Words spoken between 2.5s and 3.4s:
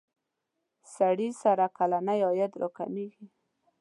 را کمیږی.